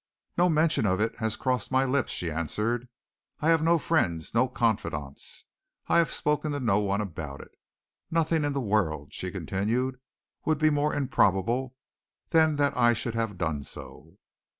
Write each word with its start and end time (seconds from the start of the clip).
"No 0.35 0.49
mention 0.49 0.87
of 0.87 0.99
it 0.99 1.17
has 1.17 1.35
crossed 1.35 1.69
my 1.71 1.85
lips," 1.85 2.11
she 2.11 2.31
answered. 2.31 2.87
"I 3.39 3.49
have 3.49 3.61
no 3.61 3.77
friends, 3.77 4.33
no 4.33 4.47
confidants. 4.47 5.45
I 5.89 5.99
have 5.99 6.11
spoken 6.11 6.53
to 6.53 6.59
no 6.59 6.79
one 6.79 7.01
about 7.01 7.39
it. 7.39 7.51
Nothing 8.09 8.43
in 8.43 8.53
the 8.53 8.61
world," 8.61 9.13
she 9.13 9.29
continued, 9.29 9.99
"would 10.43 10.57
be 10.57 10.71
more 10.71 10.95
improbable 10.95 11.75
than 12.29 12.55
that 12.55 12.75
I 12.75 12.93
should 12.93 13.13
have 13.13 13.37
done 13.37 13.63
so." 13.63 14.17